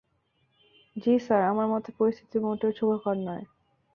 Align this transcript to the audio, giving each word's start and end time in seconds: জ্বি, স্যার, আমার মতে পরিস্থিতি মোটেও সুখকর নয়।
জ্বি, 0.95 1.13
স্যার, 1.25 1.41
আমার 1.51 1.67
মতে 1.67 1.89
পরিস্থিতি 1.97 2.37
মোটেও 2.45 2.71
সুখকর 2.77 3.17
নয়। 3.27 3.45